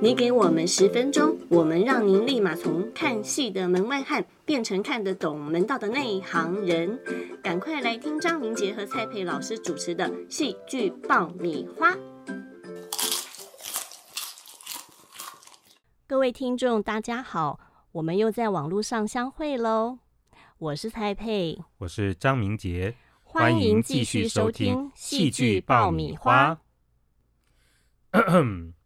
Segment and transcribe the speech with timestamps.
[0.00, 7.00] 你给我们十分钟，我们让您立马从看戏的门外汉变成看得懂门道的内行人。
[7.42, 11.96] 赶快来听张明杰和蔡佩老师主持的戏剧爆米花。
[16.06, 17.58] 各位听众，大家好，
[17.90, 19.98] 我们又在网络上相会喽。
[20.58, 22.94] 我是蔡佩，我是张明杰，
[23.24, 26.60] 欢迎继续收听戏剧爆米花。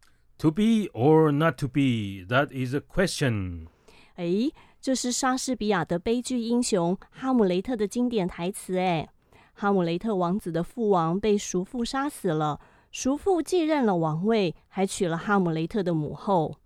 [0.43, 3.67] To be or not to be, that is a question。
[4.15, 8.77] 哎，这是莎士比亚的悲剧英雄哈姆雷特的经典台词。
[8.77, 9.07] 哎，
[9.53, 12.59] 哈姆雷特王子的父王被叔父杀死了，
[12.91, 16.57] 叔父继任了王位，还娶了哈姆雷特的母后。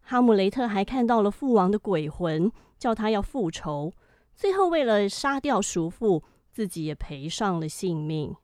[0.00, 3.92] 哈姆雷特还看到了父王的鬼魂，叫他要复仇。
[4.34, 8.34] 最后为了杀掉叔父，自己也赔上了性命。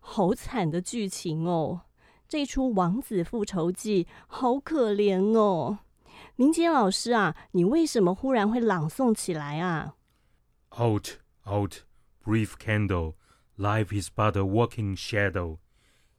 [0.00, 1.80] 好惨的剧情哦！
[2.28, 5.78] 这出《王子复仇记》好可怜哦。
[6.36, 9.94] 明杰老师啊，你为什么忽然会朗诵起来啊
[10.76, 11.74] Out, out,
[12.24, 13.14] brief candle,
[13.56, 15.58] life is but a walking shadow。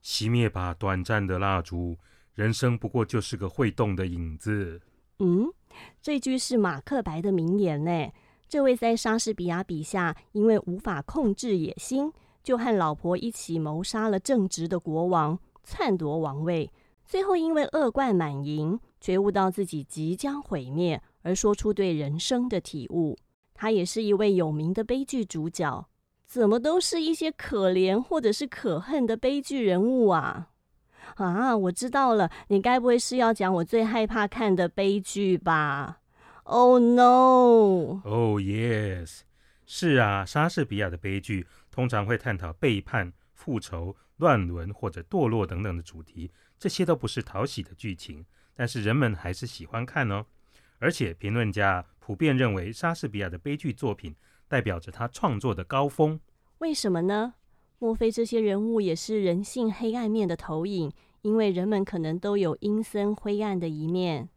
[0.01, 1.97] 熄灭吧，短暂的蜡烛，
[2.33, 4.81] 人生不过就是个会动的影子。
[5.19, 5.51] 嗯，
[6.01, 8.11] 这句是马克白的名言呢。
[8.47, 12.13] 这位在莎士比亚笔下，因为无法控制野心，
[12.43, 16.71] 就和老婆一起谋杀了正直的国王，篡夺王位。
[17.03, 23.17] 最后因为恶贯满盈，觉悟到自己即将毁灭，而说出对人生的体悟。
[23.53, 25.87] 他也是一位有名的悲剧主角。
[26.25, 30.49] 怎么都是一些可怜或者是可恨的悲剧人物啊！
[31.17, 35.99] 啊，我知道了，你该不会是要讲我最害怕看的悲剧吧
[36.43, 39.19] ？Oh no！Oh yes，
[39.67, 50.25] 是啊，莎士比亚的悲剧通常会探讨背叛、复仇、乱伦或者堕落等等的主题，这些都不是讨喜的剧情，但是人们还是喜欢看哦。
[50.79, 54.15] 而且评论家普遍认为，莎士比亚的悲剧作品
[54.47, 56.19] 代表着他创作的高峰。
[56.59, 57.33] 为什么呢？
[57.79, 60.91] 莫非这些人物也是人性黑暗面的投影？
[61.21, 64.29] 因为人们可能都有阴森灰暗的一面。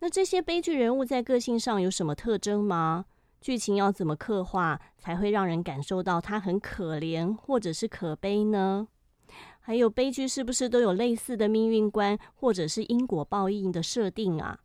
[0.00, 3.04] 那这些悲剧人物在个性上有什么特征吗？
[3.40, 8.88] 剧情要怎么刻画才会让人感受到他很可怜或者是可悲呢？
[9.60, 14.58] 还有悲剧是不是都有类似的命运观或者是因果报应的设定啊？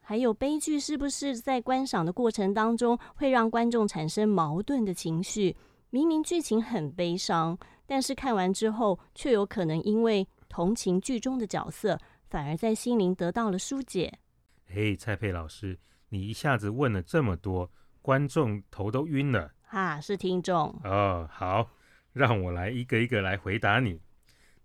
[0.00, 5.56] 还有悲剧是不是在观赏的过程当中会让观众产生矛盾的情绪？
[5.90, 14.18] 明明剧情很悲伤，但是看完之后却有可能因为同情剧中的角色，反而在心灵得到了疏解。
[14.66, 15.78] 嘿，蔡佩老师，
[16.10, 17.70] 你一下子问了这么多，
[18.02, 19.52] 观众头都晕了。
[19.62, 21.68] 哈，是听众哦，好，
[22.16, 24.00] 让我来一个一个来回答你。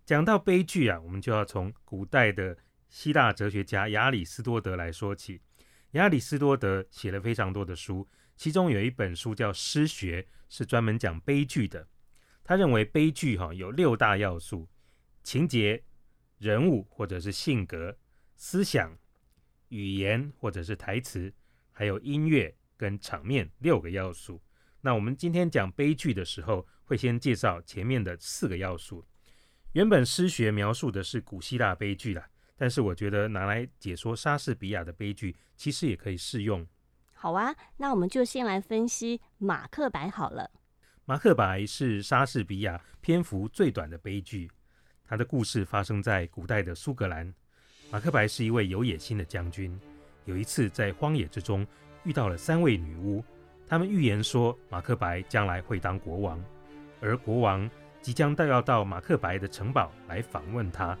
[0.06, 2.56] 讲到悲剧啊，我们就要从古代的
[2.88, 5.38] 希腊哲学家亚里士多德来说起。
[5.90, 11.86] 亚里士多德写了非常多的书，其中有一本书叫《诗学》，是专门讲悲剧的。
[12.42, 14.66] 他认为悲剧哈、有六大要素：
[15.22, 15.84] 情节、
[16.38, 17.98] 人物或者是性格、
[18.34, 18.96] 思想、
[19.68, 21.30] 语言或者是台词，
[21.70, 24.40] 还有音乐跟场面六个要素。
[24.84, 29.04] 那我们今天讲悲剧的时候，会先介绍前面的四个要素。
[29.72, 36.66] 原本诗学描述的是古希腊悲剧啦，但是我觉得拿来解说莎士比亚的悲剧，其实也可以适用。
[37.12, 40.50] 好啊，那我们就先来分析《马克白》好了。
[41.04, 44.50] 《马克白》是莎士比亚篇幅最短的悲剧，
[45.04, 47.32] 他的故事发生在古代的苏格兰。
[47.90, 49.78] 马克白是一位有野心的将军，
[50.24, 51.64] 有一次在荒野之中
[52.02, 53.24] 遇到了三位女巫，
[53.72, 56.38] 他们预言说马克白将来会当国王，
[57.00, 57.66] 而国王
[58.02, 60.94] 即将到要到马克白的城堡来访问他。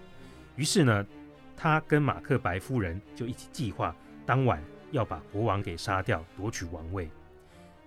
[0.56, 1.06] 于是呢，
[1.54, 3.94] 他跟马克白夫人就一起计划，
[4.24, 4.58] 当晚
[4.90, 7.10] 要把国王给杀掉，夺取王位。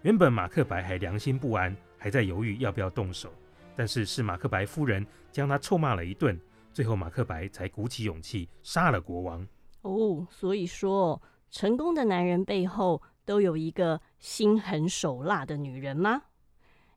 [0.03, 3.33] 原本马克白还良心不安，还在犹豫要不要动手，
[3.75, 6.39] 但是是马克白夫人将他臭骂了一顿，
[6.71, 9.47] 最后马克白才鼓起勇气杀了国王。
[9.81, 11.19] 哦，所以说
[11.49, 16.23] 成功的男人背后都有一个心狠手辣的女人吗？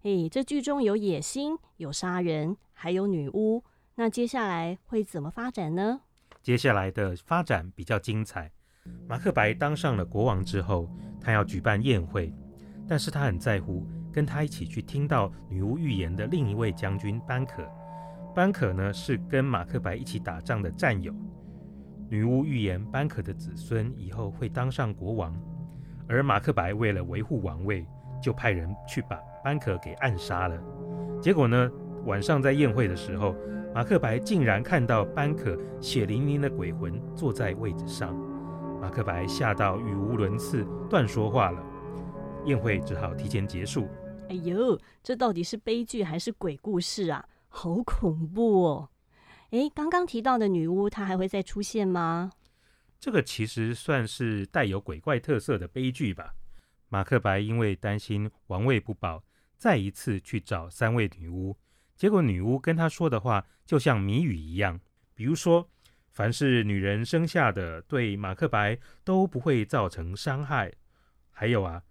[0.02, 3.64] 诶，这剧中有野心，有杀人，还有女巫。
[3.96, 6.02] 那接下来会怎么发展呢？
[6.40, 8.52] 接下来的发展比较精彩。
[9.08, 10.88] 马克白当上了国王之后，
[11.20, 12.32] 他要举办宴会，
[12.86, 17.68] 但是他很在乎跟他一起去听到女巫预言的另一位将军班可。
[18.34, 21.12] 班可呢是跟马克白一起打仗的战友。
[22.08, 25.36] 女巫预言班可的子孙以后会当上国王，
[26.08, 27.86] 而马克白为了维护王位，
[28.22, 30.58] 就派人去把班可给暗杀了。
[31.20, 31.70] 结果呢，
[32.06, 33.34] 晚上在宴会的时候，
[33.74, 38.16] 马克白竟然看到班可血淋淋的鬼魂坐在位置上，
[38.80, 41.62] 马克白吓到语无伦次，断说话了。
[42.44, 43.86] 宴会只好提前结束。
[44.30, 47.24] 哎呦，这到底是悲剧还是鬼故事啊？
[47.48, 48.88] 好恐怖哦！
[49.50, 52.30] 哎，刚刚提到的女巫，她还会再出现吗？
[53.00, 56.34] 这个其实算是带有鬼怪特色的悲剧吧。
[56.88, 59.22] 马克白因为担心王位不保，
[59.56, 61.56] 再一次去找三位女巫，
[61.96, 64.80] 结果女巫跟他说的话就像谜语一样，
[65.14, 65.68] 比如说，
[66.10, 70.72] 凡是女人生下的，对马克白都不会造成伤害。
[71.30, 71.82] 还有啊，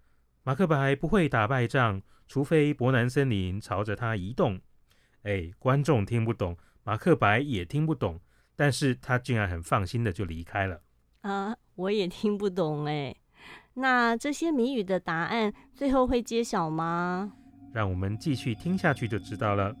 [0.42, 4.60] 马克白不会打败仗，除非伯南森林朝着他移动。
[5.22, 8.20] 哎，观众听不懂，马克白也听不懂，
[8.56, 10.82] 但是他竟然很放心的就离开了。
[11.28, 13.14] 啊，我也听不懂哎。
[13.74, 17.30] 那这些谜语的答案最后会揭晓吗？
[17.70, 19.76] 让我们继续听下去就知道了。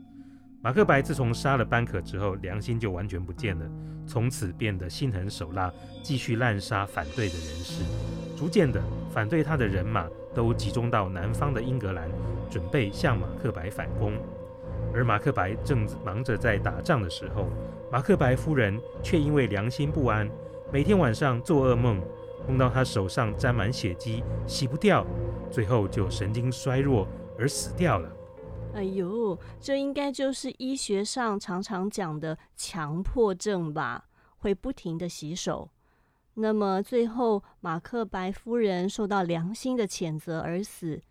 [0.60, 3.66] 马克白自从杀了班可之后，良心就完全不见了，
[4.06, 5.72] 从此变得心狠手辣，
[6.02, 7.82] 继续滥杀反对的人士。
[8.36, 12.10] 逐渐的，反对他的人马都集中到南方的英格兰，
[12.50, 14.12] 准备向马克白反攻。
[14.92, 17.48] 而马克白正忙着在打仗的时候，
[17.90, 20.28] 马克白夫人却因为良心不安，
[20.70, 21.98] 每天晚上做噩梦，
[22.46, 25.06] 梦到他手上沾满血迹，洗不掉，
[25.50, 28.12] 最后就神经衰弱而死掉了。
[28.74, 34.04] 哎呦，这应该就是医学上常常讲的强迫症吧？
[34.36, 35.70] 会不停的洗手。
[36.34, 41.02] 那么最后马克白夫人受到良心的谴责而死，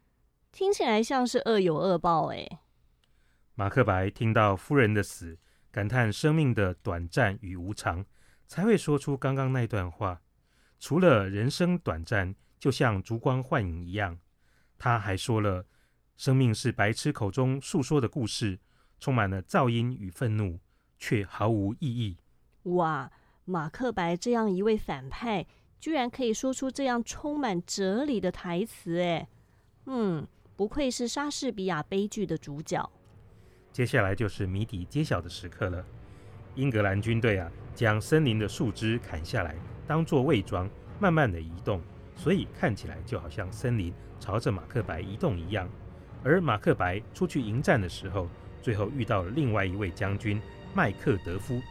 [0.52, 2.48] 听起来像是恶有恶报哎。
[3.56, 5.40] 马克白听到夫人的死，
[5.72, 8.06] 感叹生命的短暂与无常，
[8.48, 10.22] 才会说出刚刚那段话。
[10.80, 14.18] 除了人生短暂，就像烛光幻影一样，
[14.78, 15.66] 他还说了，
[16.16, 18.60] 生命是白痴口中诉说的故事，
[19.00, 20.60] 充满了噪音与愤怒，
[20.98, 22.18] 却毫无意义。
[22.64, 23.12] 哇，
[23.46, 25.46] 马克白这样一位反派，
[25.80, 29.28] 居然可以说出这样充满哲理的台词，哎，
[29.86, 32.88] 嗯，不愧是莎士比亚悲剧的主角。
[33.72, 35.86] 接下来就是谜底揭晓的时刻了。
[36.58, 39.56] 英格兰军队啊，将森林的树枝砍下来，
[39.86, 40.68] 当做伪装，
[41.00, 41.80] 慢慢的移动，
[42.16, 45.70] 所以看起来就好像森林朝着马克白移动一样。
[46.24, 48.28] 而马克白出去迎战的时候，
[48.60, 50.42] 最后遇到了另外一位将军
[50.74, 51.62] 麦克德夫。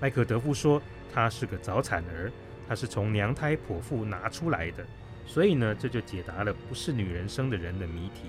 [0.00, 0.82] 麦克德夫说，
[1.14, 2.32] 他是个早产儿，
[2.68, 4.84] 他是从娘胎剖腹拿出来的，
[5.24, 8.24] 所以呢，这就解答了不是女人生的人的谜题。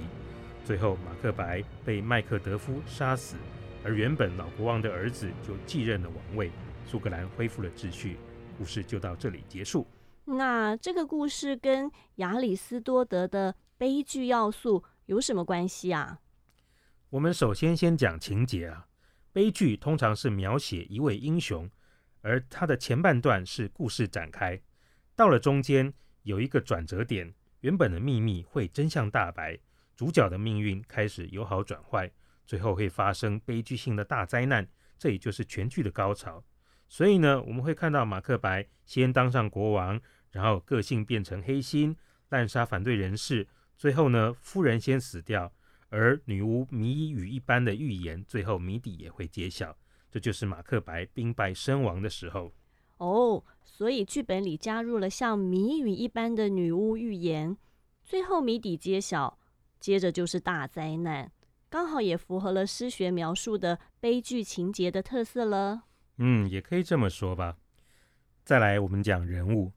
[0.64, 3.36] 最后，马克白被麦克德夫杀死，
[3.84, 6.52] 而原本老国王的儿子就继任了王位，
[6.86, 8.18] 苏格兰恢复了秩序。
[8.58, 9.86] 故事就到这里结束。
[10.26, 16.20] 那这个故事跟亚里斯多德的悲剧要素有什么关系啊？
[17.10, 18.88] 我们首先先讲情节啊。
[19.34, 21.70] 悲剧通常是描写一位英雄，
[22.22, 24.62] 而它的前半段是故事展开，
[25.16, 25.92] 到了中间
[26.22, 29.60] 有一个转折点，原本的秘密会真相大白。
[29.96, 32.12] 主角的命运开始由好转坏，
[32.46, 34.68] 最后会发生悲剧性的大灾难，
[34.98, 36.44] 这也就是全剧的高潮。
[36.88, 40.00] 所以呢，我们会看到马克白先当上国王，
[40.32, 41.96] 然后个性变成黑心，
[42.30, 43.48] 滥杀反对人士，
[43.78, 45.52] 最后呢，夫人先死掉，
[45.90, 49.76] 而女巫谜语一般的预言，最后谜底也会揭晓。
[50.12, 52.52] 这就是马克白兵败身亡的时候。
[52.98, 57.58] 哦，所以剧本里加入了像谜语一般的女巫预言，
[58.04, 59.40] 最后谜底揭晓。
[59.80, 61.30] 接着就是大灾难，
[61.74, 65.86] 刚好也符合了诗学描述的悲剧情节的特色了。
[66.18, 67.58] 嗯，也可以这么说吧。
[68.46, 69.74] 再来，我们讲人物。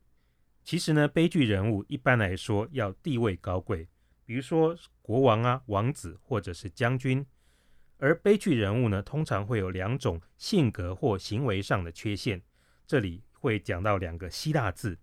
[0.63, 3.89] 其实呢，悲剧人物一般来说要地位高贵，
[4.27, 7.25] 比如说国王啊、王子或者是将军。
[7.97, 12.43] 而悲剧人物呢，通常会有两种性格或行为上的缺陷。
[12.87, 14.99] 这里会讲到两个希腊字，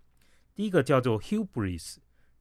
[0.54, 1.96] 第一个叫做 hubris。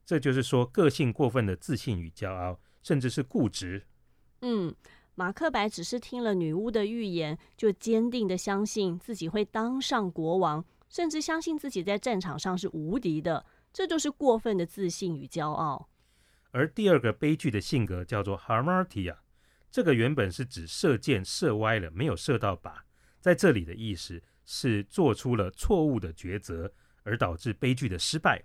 [0.04, 3.86] 这就是说，个性过分的自信与骄傲，甚至是固执。
[4.42, 4.74] 嗯，
[5.14, 13.46] 马克白只是听了女巫的预言，就坚定的相信自己会当上国王，甚至相信自己在战场上是无敌的。
[13.72, 15.88] 这就是过分的自信与骄傲。
[16.50, 19.16] 而第二个悲剧的性格叫做 Harmatia，
[19.70, 22.74] 这个原本是指射箭射歪了，没有射到靶，
[23.20, 26.70] 在这里的意思是做出了错误的抉择，
[27.04, 28.42] 而导致悲剧的失败。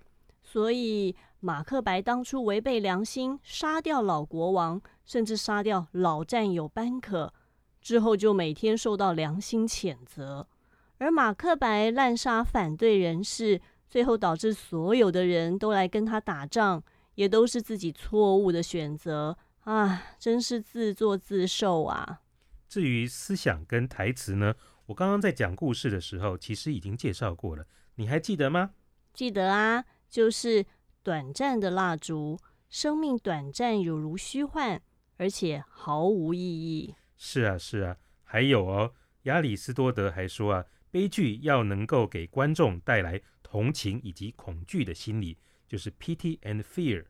[0.50, 1.14] 所以。
[1.40, 7.32] 马克白当初违背良心，杀掉老国王，甚至杀掉老战友班可，
[7.80, 10.48] 之后就每天受到良心谴责。
[10.96, 16.82] 而马克白滥杀反对人士，最后导致所有的人都来跟他打仗，
[17.14, 20.02] 也都是自己错误的选择啊！
[20.18, 22.20] 真是自作自受啊！
[22.68, 27.64] 至于思想跟台词呢，我刚刚在讲故事的时候，其实已经介绍过了，
[27.94, 28.72] 你还记得吗？
[29.14, 30.64] 记得啊，就是
[31.02, 32.38] 短暂的蜡烛，
[32.68, 34.80] 生命短暂有如虚幻，
[35.16, 36.94] 而且毫无意义。
[37.16, 45.36] 是啊，是啊，还有哦，亚里士多德还说啊，悲剧要能够给观众带来同情以及恐惧的心理，
[45.66, 47.04] 就是 pity and fear。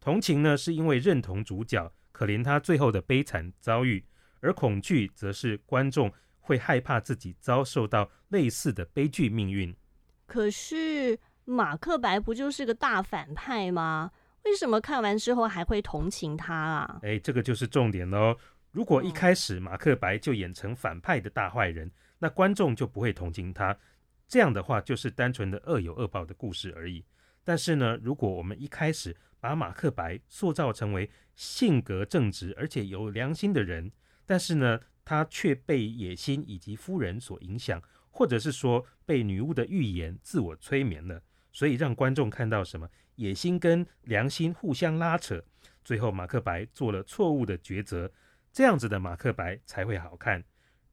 [0.00, 4.04] 同情呢，是因为认同主角，可怜他最后的悲惨遭遇；
[4.40, 9.74] 而恐惧则是观众会害怕自己遭受到类似的悲剧命运。
[10.26, 14.10] 可是马克白不就是个大反派吗？
[14.44, 17.00] 为什么看完之后还会同情他啊？
[17.02, 18.36] 哎，这个就是重点喽。
[18.72, 23.76] 如果一开始马克白就演成反派的大坏人，那观众就不会同情他。
[24.28, 27.04] 这样的话，就是单纯的恶有恶报的故事而已。
[27.42, 33.92] 但是呢，如果我们一开始把马克白塑造成为性格正直而且有良心的人，
[34.26, 41.22] 但是呢，他却被野心以及夫人所影响，或者是说被女巫的预言自我催眠了，
[41.56, 45.42] 所以让观众看到什么野心跟良心互相拉扯，
[45.82, 48.12] 最后马克白做了错误的抉择，
[48.52, 50.44] 这样子的马克白才会好看。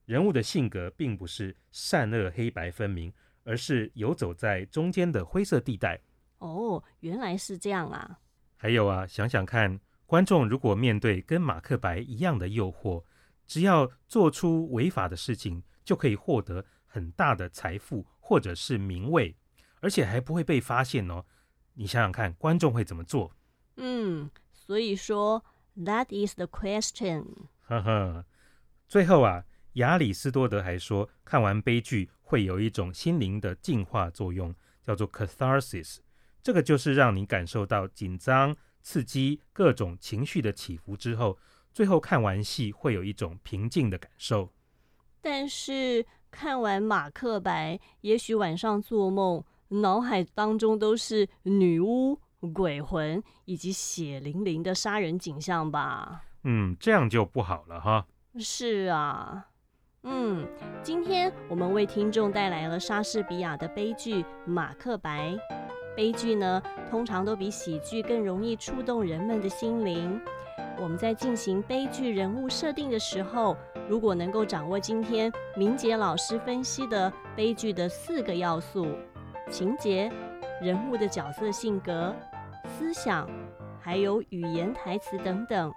[0.05, 3.11] 人物的性格并不是善恶黑白分明，
[3.43, 5.99] 而是游走在中间的灰色地带。
[6.37, 8.17] 哦，原来是这样啊！
[8.55, 13.03] 还有啊，想想看，观众如果面对跟马克白一样的诱惑，
[13.45, 19.35] 只要做出违法的事情，就可以获得很大的财富或者是名位，
[19.83, 21.25] 而且还不会被发现哦。
[21.73, 23.35] 你想想看，观众会怎么做？
[23.75, 25.43] 嗯，所以说
[25.77, 27.25] ，That is the question。
[27.63, 28.25] 呵呵，
[28.87, 35.97] 最后啊，亚里士多德还说，看完悲剧会有一种心灵的净化作用，叫做 catharsis。
[36.41, 41.37] 这个就是让你感受到紧张、刺激、各种情绪的起伏之后，
[41.73, 44.53] 最后看完戏会有一种平静的感受。
[45.21, 49.43] 但是看完《马克白》，也许晚上做梦，
[49.81, 52.19] 脑海当中都是女巫、
[52.53, 56.23] 鬼魂以及血淋淋的杀人景象吧？
[56.43, 58.05] 嗯，这样就不好了哈。
[58.39, 59.47] 是啊，
[60.03, 60.45] 嗯，
[60.81, 65.31] 今天我们为听众带来了莎士比亚的悲剧《马克白》。
[65.95, 70.19] 悲剧呢，通常都比喜剧更容易触动人们的心灵。
[70.79, 73.55] 我们在进行悲剧人物设定的时候，
[73.87, 78.87] 如果能够掌握今天明杰老师分析的悲剧的四个要素：
[79.53, 80.11] 情节、
[80.59, 82.11] 人物的角色性格、
[82.65, 83.29] 思想，
[83.79, 85.71] 还有语言台词等等，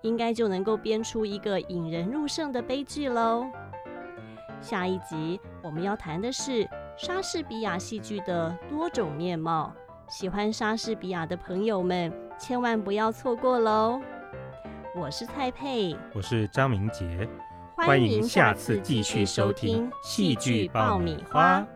[0.00, 3.46] 应该就能够编出一个引人入胜的悲剧喽。
[4.62, 6.66] 下一集我们要谈的是。
[6.94, 9.72] 莎士比亚戏剧的多种面貌，
[10.08, 13.98] 喜欢莎士比亚的朋友们千万不要错过喽！
[14.94, 17.26] 我是蔡佩，我是张明杰，
[17.74, 21.66] 欢迎下次继续收听戏剧爆米花。